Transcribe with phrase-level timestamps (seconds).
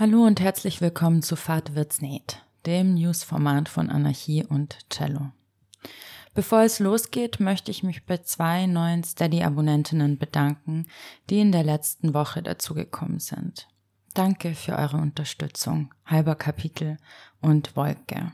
[0.00, 5.32] Hallo und herzlich willkommen zu Fahrt wird's nicht, dem Newsformat von Anarchie und Cello.
[6.34, 10.86] Bevor es losgeht, möchte ich mich bei zwei neuen Steady-Abonnentinnen bedanken,
[11.28, 13.66] die in der letzten Woche dazugekommen sind.
[14.14, 16.98] Danke für eure Unterstützung, halber Kapitel
[17.40, 18.30] und Wolke.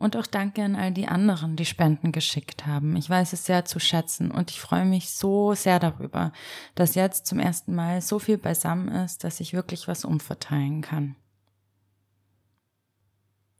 [0.00, 2.96] Und auch danke an all die anderen, die Spenden geschickt haben.
[2.96, 6.32] Ich weiß es sehr zu schätzen und ich freue mich so sehr darüber,
[6.74, 11.16] dass jetzt zum ersten Mal so viel beisammen ist, dass ich wirklich was umverteilen kann.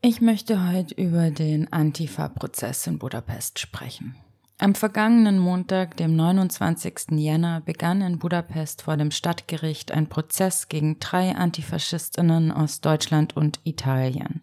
[0.01, 4.15] Ich möchte heute über den Antifa-Prozess in Budapest sprechen.
[4.61, 7.13] Am vergangenen Montag, dem 29.
[7.13, 13.59] Jänner, begann in Budapest vor dem Stadtgericht ein Prozess gegen drei Antifaschistinnen aus Deutschland und
[13.63, 14.41] Italien,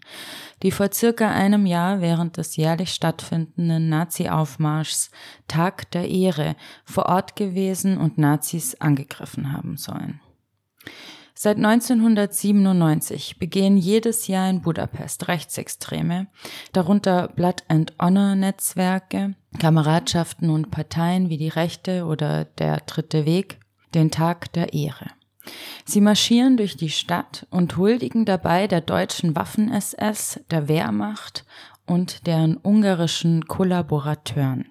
[0.64, 5.12] die vor circa einem Jahr während des jährlich stattfindenden Nazi-Aufmarschs
[5.46, 10.20] Tag der Ehre vor Ort gewesen und Nazis angegriffen haben sollen.
[11.40, 16.26] Seit 1997 begehen jedes Jahr in Budapest Rechtsextreme,
[16.72, 23.60] darunter Blood and Honor Netzwerke, Kameradschaften und Parteien wie die Rechte oder der Dritte Weg,
[23.94, 25.06] den Tag der Ehre.
[25.84, 31.44] Sie marschieren durch die Stadt und huldigen dabei der deutschen Waffen-SS, der Wehrmacht
[31.86, 34.66] und deren ungarischen Kollaborateuren.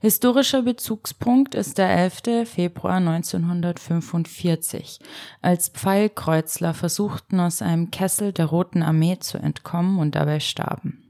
[0.00, 2.48] Historischer Bezugspunkt ist der 11.
[2.48, 4.98] Februar 1945,
[5.40, 11.02] als Pfeilkreuzler versuchten, aus einem Kessel der Roten Armee zu entkommen und dabei starben.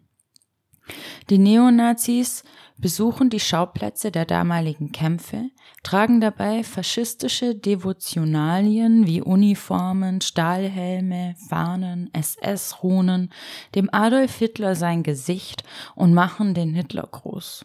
[1.31, 2.45] Die Neonazis
[2.79, 5.51] besuchen die Schauplätze der damaligen Kämpfe,
[5.83, 13.33] tragen dabei faschistische Devotionalien wie Uniformen, Stahlhelme, Fahnen, SS-Runen,
[13.75, 15.65] dem Adolf Hitler sein Gesicht
[15.97, 17.65] und machen den Hitler groß.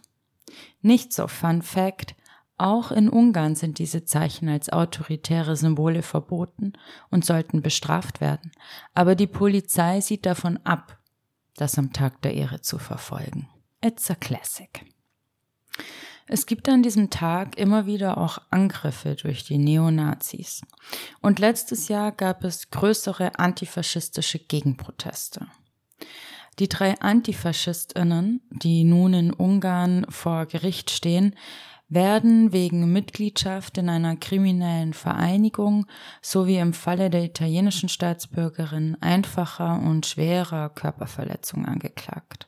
[0.82, 2.16] Nicht so Fun Fact,
[2.58, 6.74] auch in Ungarn sind diese Zeichen als autoritäre Symbole verboten
[7.10, 8.52] und sollten bestraft werden,
[8.94, 11.00] aber die Polizei sieht davon ab,
[11.56, 13.50] das am Tag der Ehre zu verfolgen.
[13.84, 14.86] It's a classic.
[16.28, 20.62] Es gibt an diesem Tag immer wieder auch Angriffe durch die Neonazis.
[21.20, 25.48] Und letztes Jahr gab es größere antifaschistische Gegenproteste.
[26.60, 31.36] Die drei Antifaschistinnen, die nun in Ungarn vor Gericht stehen,
[31.92, 35.88] werden wegen Mitgliedschaft in einer kriminellen Vereinigung
[36.22, 42.48] sowie im Falle der italienischen Staatsbürgerin einfacher und schwerer Körperverletzung angeklagt.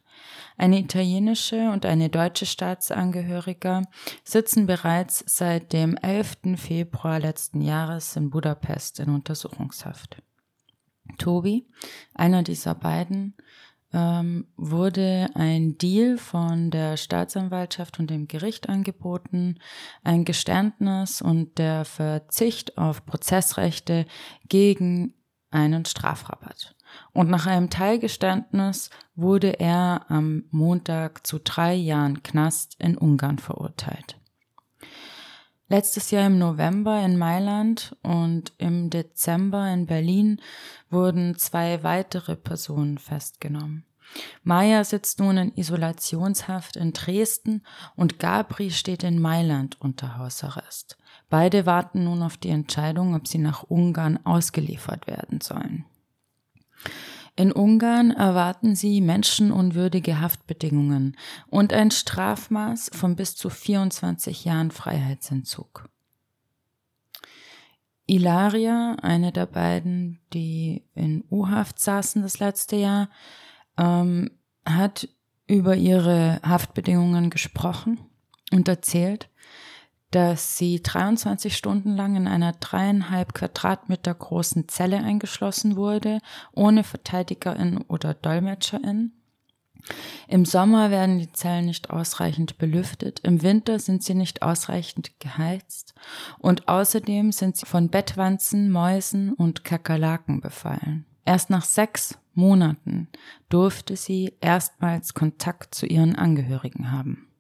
[0.55, 3.81] Eine italienische und eine deutsche Staatsangehörige
[4.23, 6.57] sitzen bereits seit dem 11.
[6.57, 10.21] Februar letzten Jahres in Budapest in Untersuchungshaft.
[11.17, 11.67] Tobi,
[12.13, 13.35] einer dieser beiden,
[13.93, 19.59] ähm, wurde ein Deal von der Staatsanwaltschaft und dem Gericht angeboten,
[20.03, 24.05] ein Geständnis und der Verzicht auf Prozessrechte
[24.49, 25.13] gegen
[25.51, 26.75] einen Strafrabatt.
[27.11, 34.17] Und nach einem Teilgeständnis wurde er am Montag zu drei Jahren Knast in Ungarn verurteilt
[35.67, 40.41] letztes Jahr im November in Mailand und im Dezember in Berlin
[40.89, 43.85] wurden zwei weitere Personen festgenommen.
[44.43, 47.63] Maya sitzt nun in Isolationshaft in Dresden
[47.95, 50.97] und Gabri steht in Mailand unter Hausarrest.
[51.29, 55.85] Beide warten nun auf die Entscheidung, ob sie nach Ungarn ausgeliefert werden sollen.
[57.35, 61.17] In Ungarn erwarten sie menschenunwürdige Haftbedingungen
[61.47, 65.89] und ein Strafmaß von bis zu 24 Jahren Freiheitsentzug.
[68.05, 73.09] Ilaria, eine der beiden, die in U-Haft saßen das letzte Jahr,
[73.77, 74.29] ähm,
[74.65, 75.07] hat
[75.47, 77.99] über ihre Haftbedingungen gesprochen
[78.51, 79.29] und erzählt,
[80.13, 86.19] dass sie 23 Stunden lang in einer dreieinhalb Quadratmeter großen Zelle eingeschlossen wurde,
[86.53, 89.13] ohne Verteidigerin oder Dolmetscherin.
[90.27, 95.93] Im Sommer werden die Zellen nicht ausreichend belüftet, im Winter sind sie nicht ausreichend geheizt
[96.37, 101.05] und außerdem sind sie von Bettwanzen, Mäusen und Kakerlaken befallen.
[101.25, 103.09] Erst nach sechs Monaten
[103.49, 107.32] durfte sie erstmals Kontakt zu ihren Angehörigen haben.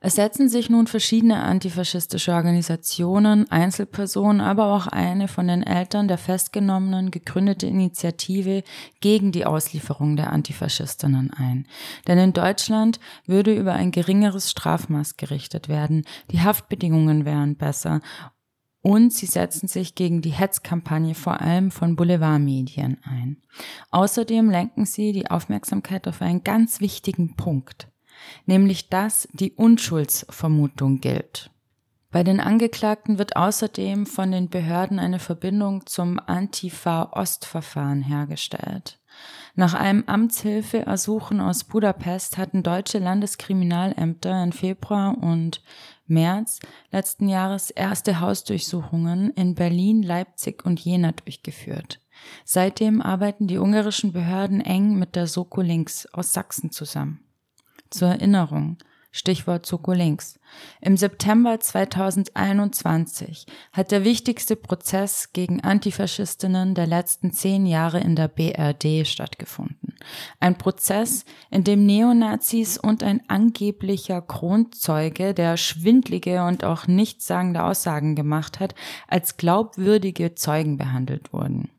[0.00, 6.18] Es setzen sich nun verschiedene antifaschistische Organisationen, Einzelpersonen, aber auch eine von den Eltern der
[6.18, 8.62] Festgenommenen gegründete Initiative
[9.00, 11.66] gegen die Auslieferung der Antifaschistinnen ein.
[12.06, 18.00] Denn in Deutschland würde über ein geringeres Strafmaß gerichtet werden, die Haftbedingungen wären besser
[18.80, 23.42] und sie setzen sich gegen die Hetzkampagne vor allem von Boulevardmedien ein.
[23.90, 27.88] Außerdem lenken sie die Aufmerksamkeit auf einen ganz wichtigen Punkt
[28.46, 31.50] nämlich dass die Unschuldsvermutung gilt.
[32.10, 38.98] Bei den Angeklagten wird außerdem von den Behörden eine Verbindung zum Antifa-Ostverfahren hergestellt.
[39.54, 45.62] Nach einem Amtshilfeersuchen aus Budapest hatten deutsche Landeskriminalämter im Februar und
[46.06, 46.60] März
[46.90, 52.00] letzten Jahres erste Hausdurchsuchungen in Berlin, Leipzig und Jena durchgeführt.
[52.44, 57.27] Seitdem arbeiten die ungarischen Behörden eng mit der Soko Links aus Sachsen zusammen.
[57.90, 58.76] Zur Erinnerung,
[59.10, 60.38] Stichwort Soko Links.
[60.80, 68.28] Im September 2021 hat der wichtigste Prozess gegen Antifaschistinnen der letzten zehn Jahre in der
[68.28, 69.96] BRD stattgefunden.
[70.38, 78.14] Ein Prozess, in dem Neonazis und ein angeblicher Kronzeuge, der schwindlige und auch nichtssagende Aussagen
[78.14, 78.74] gemacht hat,
[79.08, 81.70] als glaubwürdige Zeugen behandelt wurden.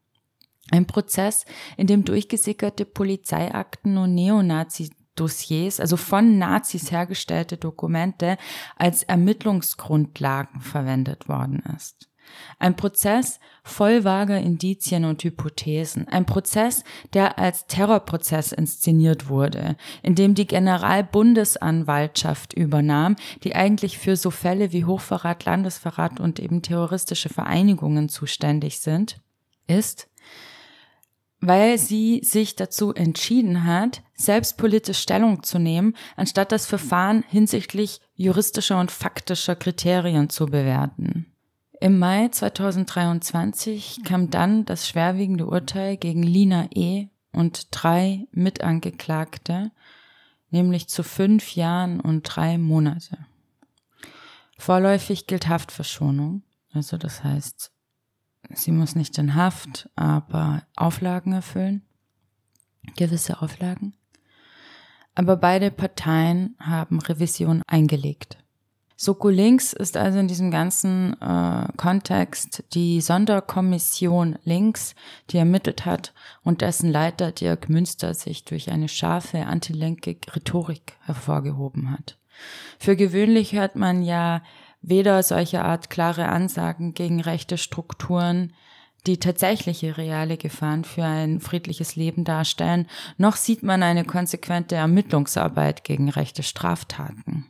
[0.71, 1.45] Ein Prozess,
[1.77, 8.37] in dem durchgesickerte Polizeiakten und Neonazi Dossiers, also von Nazis hergestellte Dokumente,
[8.75, 12.09] als Ermittlungsgrundlagen verwendet worden ist.
[12.59, 16.07] Ein Prozess voll vager Indizien und Hypothesen.
[16.07, 16.83] Ein Prozess,
[17.13, 24.71] der als Terrorprozess inszeniert wurde, in dem die Generalbundesanwaltschaft übernahm, die eigentlich für so Fälle
[24.71, 29.21] wie Hochverrat, Landesverrat und eben terroristische Vereinigungen zuständig sind,
[29.67, 30.08] ist,
[31.41, 38.01] weil sie sich dazu entschieden hat, selbst politisch Stellung zu nehmen, anstatt das Verfahren hinsichtlich
[38.15, 41.25] juristischer und faktischer Kriterien zu bewerten.
[41.81, 47.07] Im Mai 2023 kam dann das schwerwiegende Urteil gegen Lina E.
[47.31, 49.71] und drei Mitangeklagte,
[50.49, 53.17] nämlich zu fünf Jahren und drei Monate.
[54.57, 56.43] Vorläufig gilt Haftverschonung,
[56.73, 57.71] also das heißt
[58.53, 61.83] sie muss nicht in Haft, aber Auflagen erfüllen,
[62.95, 63.95] gewisse Auflagen.
[65.15, 68.37] Aber beide Parteien haben Revision eingelegt.
[69.01, 74.93] Soko Links ist also in diesem ganzen äh, Kontext die Sonderkommission Links,
[75.29, 76.13] die ermittelt hat
[76.43, 82.17] und dessen Leiter Dirk Münster sich durch eine scharfe antilinke Rhetorik hervorgehoben hat.
[82.77, 84.41] Für gewöhnlich hört man ja
[84.81, 88.53] weder solche Art klare Ansagen gegen rechte Strukturen,
[89.07, 92.87] die tatsächliche reale Gefahren für ein friedliches Leben darstellen,
[93.17, 97.45] noch sieht man eine konsequente Ermittlungsarbeit gegen rechte Straftaten.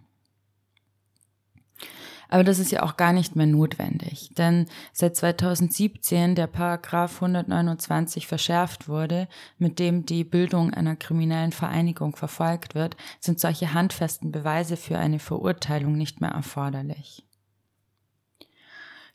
[2.29, 8.27] Aber das ist ja auch gar nicht mehr notwendig, denn seit 2017 der Paragraph 129
[8.27, 9.27] verschärft wurde,
[9.57, 15.17] mit dem die Bildung einer kriminellen Vereinigung verfolgt wird, sind solche handfesten Beweise für eine
[15.17, 17.25] Verurteilung nicht mehr erforderlich.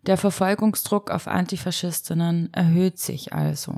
[0.02, 3.76] Der Verfolgungsdruck auf Antifaschistinnen erhöht sich also.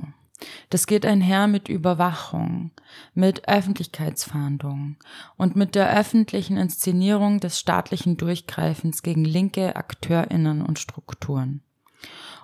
[0.69, 2.71] Das geht einher mit Überwachung,
[3.13, 4.97] mit Öffentlichkeitsfahndung
[5.35, 11.61] und mit der öffentlichen Inszenierung des staatlichen Durchgreifens gegen linke Akteurinnen und Strukturen.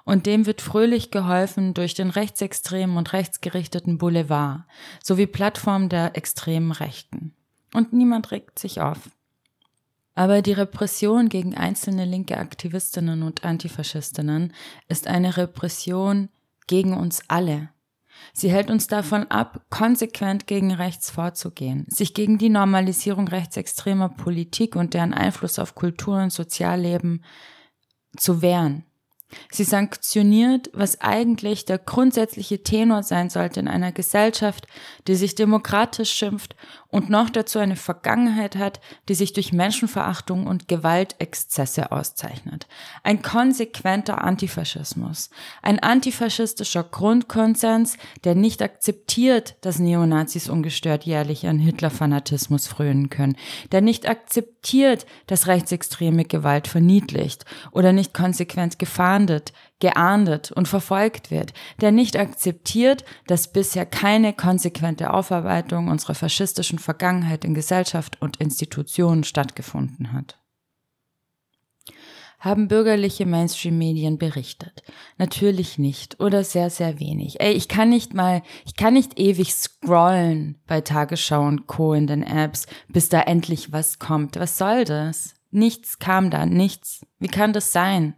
[0.06, 4.64] Und dem wird fröhlich geholfen durch den rechtsextremen und rechtsgerichteten Boulevard
[5.02, 7.34] sowie Plattformen der extremen Rechten.
[7.74, 9.10] Und niemand regt sich auf.
[10.16, 14.54] Aber die Repression gegen einzelne linke Aktivistinnen und Antifaschistinnen
[14.88, 16.30] ist eine Repression
[16.68, 17.70] gegen uns alle.
[18.34, 24.76] Sie hält uns davon ab, konsequent gegen rechts vorzugehen, sich gegen die Normalisierung rechtsextremer Politik
[24.76, 27.24] und deren Einfluss auf Kultur und Sozialleben
[28.18, 28.86] zu wehren.
[29.52, 34.68] Sie sanktioniert, was eigentlich der grundsätzliche Tenor sein sollte in einer Gesellschaft,
[35.08, 36.56] die sich demokratisch schimpft
[36.94, 42.68] und noch dazu eine Vergangenheit hat, die sich durch Menschenverachtung und Gewaltexzesse auszeichnet.
[43.02, 45.32] Ein konsequenter Antifaschismus.
[45.64, 53.38] Ein antifaschistischer Grundkonsens, der nicht akzeptiert, dass Neonazis ungestört jährlich an Hitlerfanatismus frönen können,
[53.72, 61.32] der nicht akzeptiert, dass rechtsextreme Gewalt verniedlicht oder nicht konsequent gefahren geahndet, geahndet und verfolgt
[61.32, 68.38] wird, der nicht akzeptiert, dass bisher keine konsequente Aufarbeitung unserer faschistischen Vergangenheit in Gesellschaft und
[68.38, 70.38] Institutionen stattgefunden hat
[72.40, 74.84] haben bürgerliche Mainstream-Medien berichtet.
[75.18, 77.40] Natürlich nicht oder sehr, sehr wenig.
[77.40, 81.94] Ey, ich kann nicht mal, ich kann nicht ewig scrollen bei Tagesschau und Co.
[81.94, 84.38] in den Apps, bis da endlich was kommt.
[84.38, 85.36] Was soll das?
[85.52, 87.06] Nichts kam da, nichts.
[87.18, 88.14] Wie kann das sein?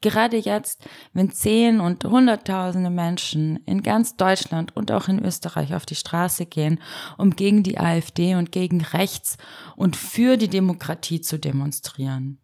[0.00, 5.86] Gerade jetzt, wenn Zehn und Hunderttausende Menschen in ganz Deutschland und auch in Österreich auf
[5.86, 6.80] die Straße gehen,
[7.16, 9.36] um gegen die AfD und gegen rechts
[9.76, 12.38] und für die Demokratie zu demonstrieren.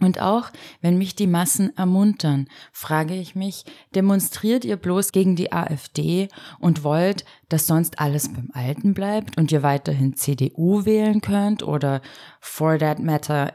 [0.00, 5.52] Und auch wenn mich die Massen ermuntern, frage ich mich, demonstriert ihr bloß gegen die
[5.52, 6.28] AfD
[6.60, 12.00] und wollt, dass sonst alles beim Alten bleibt und ihr weiterhin CDU wählen könnt oder
[12.40, 13.52] for that matter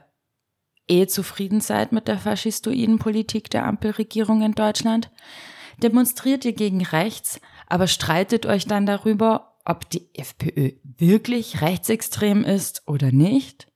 [0.87, 5.11] eh zufrieden seid mit der faschistoiden Politik der Ampelregierung in Deutschland,
[5.81, 12.83] demonstriert ihr gegen rechts, aber streitet euch dann darüber, ob die FPÖ wirklich rechtsextrem ist
[12.87, 13.67] oder nicht?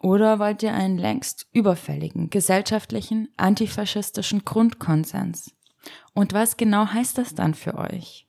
[0.00, 5.52] Oder wollt ihr einen längst überfälligen, gesellschaftlichen, antifaschistischen Grundkonsens?
[6.14, 8.25] Und was genau heißt das dann für euch?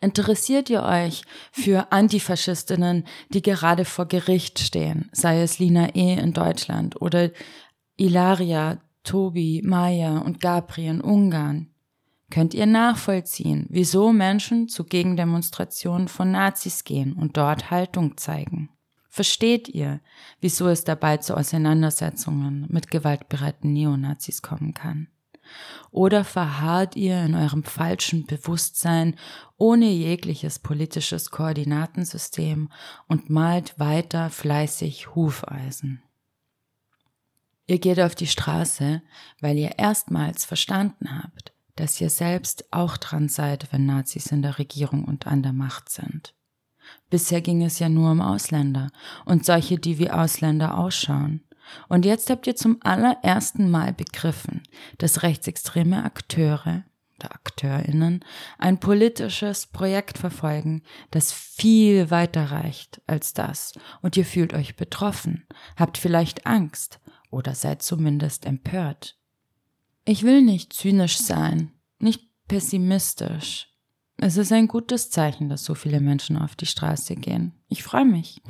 [0.00, 6.14] Interessiert ihr euch für Antifaschistinnen, die gerade vor Gericht stehen, sei es Lina E.
[6.14, 7.30] in Deutschland oder
[7.96, 11.68] Ilaria, Tobi, Maya und Gabri in Ungarn?
[12.30, 18.70] Könnt ihr nachvollziehen, wieso Menschen zu Gegendemonstrationen von Nazis gehen und dort Haltung zeigen?
[19.08, 20.00] Versteht ihr,
[20.40, 25.08] wieso es dabei zu Auseinandersetzungen mit gewaltbereiten Neonazis kommen kann?
[25.90, 29.16] Oder verharrt ihr in eurem falschen Bewusstsein
[29.56, 32.70] ohne jegliches politisches Koordinatensystem
[33.08, 36.02] und malt weiter fleißig Hufeisen?
[37.66, 39.02] Ihr geht auf die Straße,
[39.40, 44.58] weil ihr erstmals verstanden habt, dass ihr selbst auch dran seid, wenn Nazis in der
[44.58, 46.34] Regierung und an der Macht sind.
[47.10, 48.90] Bisher ging es ja nur um Ausländer
[49.24, 51.44] und solche, die wie Ausländer ausschauen.
[51.88, 54.62] Und jetzt habt ihr zum allerersten Mal begriffen,
[54.98, 56.84] dass rechtsextreme Akteure
[57.20, 58.24] oder Akteurinnen
[58.58, 63.74] ein politisches Projekt verfolgen, das viel weiter reicht als das.
[64.02, 67.00] Und ihr fühlt euch betroffen, habt vielleicht Angst
[67.30, 69.16] oder seid zumindest empört.
[70.04, 73.68] Ich will nicht zynisch sein, nicht pessimistisch.
[74.16, 77.52] Es ist ein gutes Zeichen, dass so viele Menschen auf die Straße gehen.
[77.68, 78.42] Ich freue mich.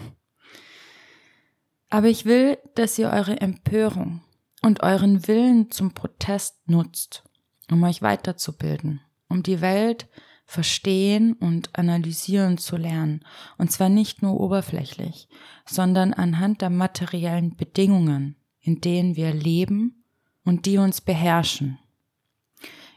[1.91, 4.23] Aber ich will, dass ihr eure Empörung
[4.63, 7.25] und euren Willen zum Protest nutzt,
[7.71, 10.09] um euch weiterzubilden, um die Welt
[10.47, 13.25] verstehen und analysieren zu lernen.
[13.59, 15.29] Und zwar nicht nur oberflächlich,
[15.65, 20.05] sondern anhand der materiellen Bedingungen, in denen wir leben
[20.45, 21.79] und die uns beherrschen.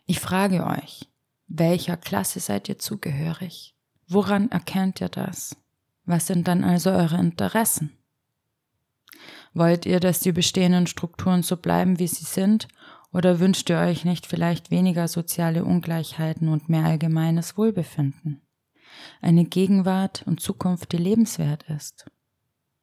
[0.05, 1.09] Ich frage euch,
[1.47, 3.75] welcher Klasse seid ihr zugehörig?
[4.07, 5.55] Woran erkennt ihr das?
[6.05, 7.91] Was sind dann also eure Interessen?
[9.53, 12.67] Wollt ihr, dass die bestehenden Strukturen so bleiben, wie sie sind,
[13.11, 18.41] oder wünscht ihr euch nicht vielleicht weniger soziale Ungleichheiten und mehr allgemeines Wohlbefinden?
[19.21, 22.05] Eine Gegenwart und Zukunft, die lebenswert ist?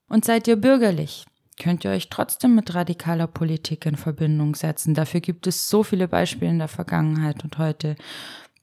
[0.07, 1.25] Und seid ihr bürgerlich?
[1.59, 4.93] Könnt ihr euch trotzdem mit radikaler Politik in Verbindung setzen?
[4.93, 7.95] Dafür gibt es so viele Beispiele in der Vergangenheit und heute,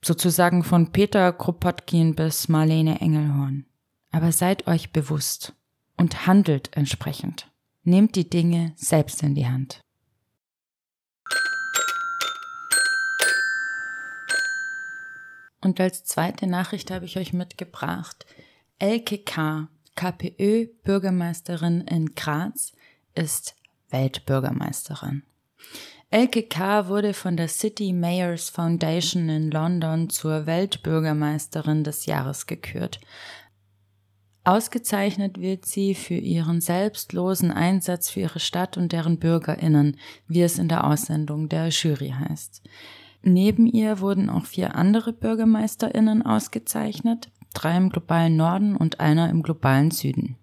[0.01, 3.65] sozusagen von Peter Kropotkin bis Marlene Engelhorn.
[4.11, 5.53] Aber seid euch bewusst
[5.97, 7.48] und handelt entsprechend.
[7.83, 9.81] Nehmt die Dinge selbst in die Hand.
[15.61, 18.25] Und als zweite Nachricht habe ich euch mitgebracht,
[18.79, 22.71] Elke K., KPÖ-Bürgermeisterin in Graz,
[23.15, 23.55] ist
[23.89, 25.23] Weltbürgermeisterin.
[26.11, 26.87] Elke K.
[26.87, 32.99] wurde von der City Mayors Foundation in London zur Weltbürgermeisterin des Jahres gekürt.
[34.49, 39.95] Ausgezeichnet wird sie für ihren selbstlosen Einsatz für ihre Stadt und deren Bürgerinnen,
[40.27, 42.63] wie es in der Aussendung der Jury heißt.
[43.21, 49.43] Neben ihr wurden auch vier andere Bürgermeisterinnen ausgezeichnet, drei im globalen Norden und einer im
[49.43, 50.35] globalen Süden.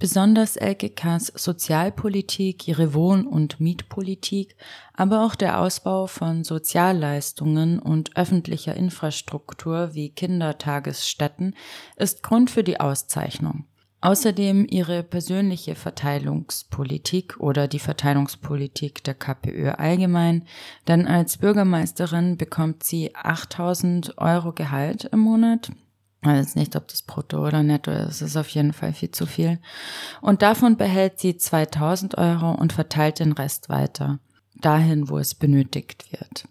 [0.00, 4.54] Besonders LGKs Sozialpolitik, ihre Wohn- und Mietpolitik,
[4.94, 11.56] aber auch der Ausbau von Sozialleistungen und öffentlicher Infrastruktur wie Kindertagesstätten
[11.96, 13.64] ist Grund für die Auszeichnung.
[14.00, 20.44] Außerdem ihre persönliche Verteilungspolitik oder die Verteilungspolitik der KPÖ allgemein,
[20.86, 25.72] denn als Bürgermeisterin bekommt sie 8000 Euro Gehalt im Monat,
[26.22, 28.16] ich weiß nicht, ob das brutto oder netto ist.
[28.16, 29.60] Es ist auf jeden Fall viel zu viel.
[30.20, 34.18] Und davon behält sie 2000 Euro und verteilt den Rest weiter.
[34.56, 36.48] Dahin, wo es benötigt wird.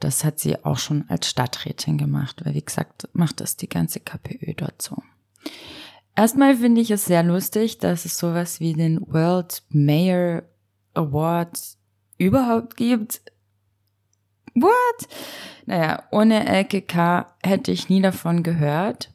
[0.00, 4.00] Das hat sie auch schon als Stadträtin gemacht, weil wie gesagt, macht das die ganze
[4.00, 4.96] KPÖ dort so.
[6.16, 10.42] Erstmal finde ich es sehr lustig, dass es sowas wie den World Mayor
[10.94, 11.56] Award
[12.18, 13.22] überhaupt gibt.
[14.54, 15.08] What?
[15.66, 19.10] Naja, ohne LKK hätte ich nie davon gehört.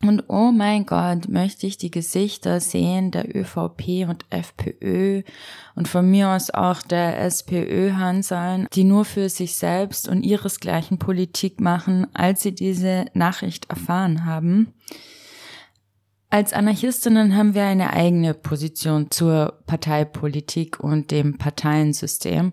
[0.00, 5.22] Und oh mein Gott, möchte ich die Gesichter sehen der ÖVP und FPÖ
[5.74, 11.60] und von mir aus auch der SPÖ-Hanseln, die nur für sich selbst und ihresgleichen Politik
[11.60, 14.72] machen, als sie diese Nachricht erfahren haben.
[16.30, 22.52] Als Anarchistinnen haben wir eine eigene Position zur Parteipolitik und dem Parteiensystem.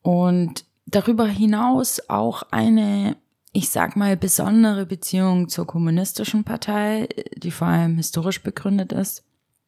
[0.00, 3.16] Und darüber hinaus auch eine,
[3.52, 9.24] ich sag mal, besondere Beziehung zur kommunistischen Partei, die vor allem historisch begründet ist.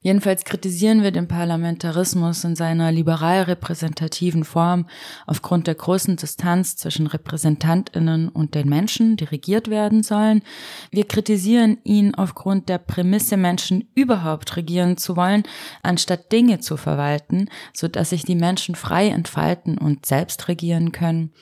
[0.07, 4.87] Jedenfalls kritisieren wir den Parlamentarismus in seiner liberal-repräsentativen Form
[5.27, 10.45] aufgrund der großen Distanz zwischen Repräsentantinnen und den Menschen, die regiert werden sollen.
[10.93, 15.43] Wir kritisieren ihn aufgrund der Prämisse, Menschen überhaupt regieren zu wollen,
[15.83, 21.33] anstatt Dinge zu verwalten, so dass sich die Menschen frei entfalten und selbst regieren können.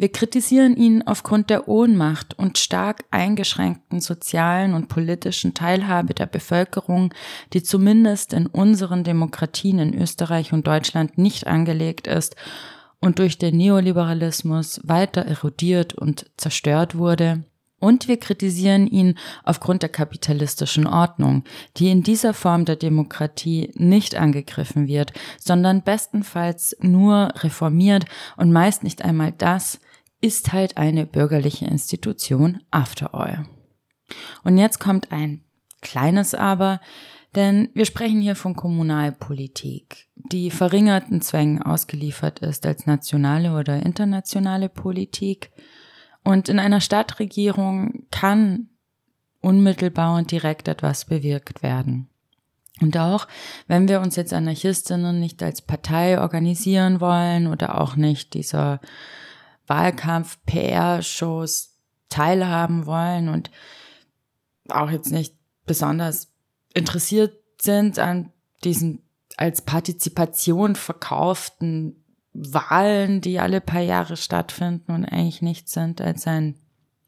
[0.00, 7.12] Wir kritisieren ihn aufgrund der Ohnmacht und stark eingeschränkten sozialen und politischen Teilhabe der Bevölkerung,
[7.52, 12.34] die zumindest in unseren Demokratien in Österreich und Deutschland nicht angelegt ist
[13.00, 17.44] und durch den Neoliberalismus weiter erodiert und zerstört wurde.
[17.78, 21.44] Und wir kritisieren ihn aufgrund der kapitalistischen Ordnung,
[21.76, 28.06] die in dieser Form der Demokratie nicht angegriffen wird, sondern bestenfalls nur reformiert
[28.38, 29.78] und meist nicht einmal das,
[30.20, 33.46] ist halt eine bürgerliche Institution after all.
[34.42, 35.44] Und jetzt kommt ein
[35.80, 36.80] kleines Aber,
[37.34, 44.68] denn wir sprechen hier von Kommunalpolitik, die verringerten Zwängen ausgeliefert ist als nationale oder internationale
[44.68, 45.52] Politik.
[46.24, 48.68] Und in einer Stadtregierung kann
[49.40, 52.08] unmittelbar und direkt etwas bewirkt werden.
[52.80, 53.26] Und auch
[53.68, 58.80] wenn wir uns jetzt Anarchistinnen nicht als Partei organisieren wollen oder auch nicht dieser
[59.70, 61.70] Wahlkampf-PR-Shows
[62.10, 63.50] teilhaben wollen und
[64.68, 65.34] auch jetzt nicht
[65.64, 66.32] besonders
[66.74, 68.32] interessiert sind an
[68.64, 69.02] diesen
[69.36, 76.56] als Partizipation verkauften Wahlen, die alle paar Jahre stattfinden und eigentlich nichts sind als ein,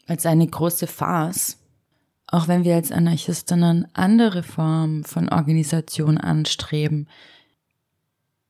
[0.06, 1.58] als eine große Farce.
[2.26, 7.08] Auch wenn wir als Anarchistinnen andere Formen von Organisation anstreben,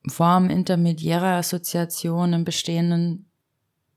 [0.07, 3.32] Formen intermediärer Assoziationen bestehenden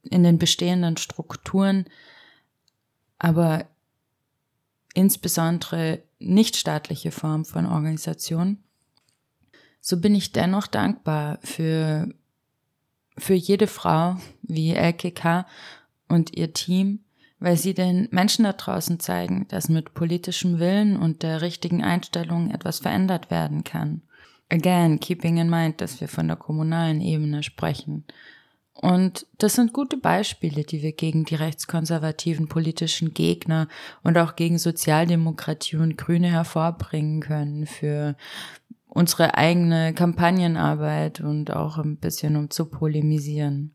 [0.09, 1.85] in den bestehenden Strukturen,
[3.19, 3.65] aber
[4.93, 8.57] insbesondere nichtstaatliche Form von Organisation,
[9.81, 12.09] so bin ich dennoch dankbar für,
[13.17, 15.45] für jede Frau wie LKK
[16.07, 17.01] und ihr Team,
[17.39, 22.49] weil sie den Menschen da draußen zeigen, dass mit politischem Willen und der richtigen Einstellung
[22.49, 24.01] etwas verändert werden kann.
[24.49, 28.05] Again, keeping in mind, dass wir von der kommunalen Ebene sprechen
[28.81, 33.69] und das sind gute Beispiele, die wir gegen die rechtskonservativen politischen Gegner
[34.03, 38.15] und auch gegen Sozialdemokratie und Grüne hervorbringen können für
[38.87, 43.73] unsere eigene Kampagnenarbeit und auch ein bisschen um zu polemisieren.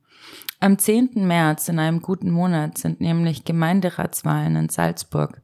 [0.61, 1.11] Am 10.
[1.15, 5.41] März in einem guten Monat sind nämlich Gemeinderatswahlen in Salzburg.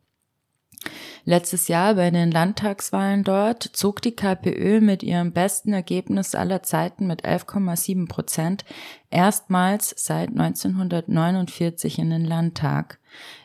[1.29, 7.09] Letztes Jahr bei den Landtagswahlen dort zog die KPÖ mit ihrem besten Ergebnis aller Zeiten
[7.09, 8.65] mit 11,7 Prozent
[9.11, 13.01] erstmals seit 1949 in den Landtag.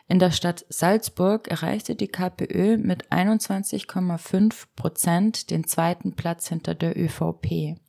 [0.06, 6.96] In der Stadt Salzburg erreichte die KPÖ mit 21,5 Prozent den zweiten Platz hinter der
[6.96, 7.80] ÖVP.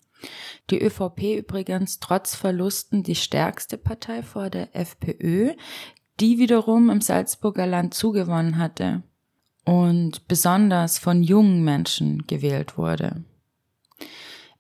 [0.72, 5.54] Die ÖVP übrigens trotz Verlusten die stärkste Partei vor der FPÖ,
[6.20, 9.04] die wiederum im Salzburger Land zugewonnen hatte
[9.66, 13.24] und besonders von jungen Menschen gewählt wurde.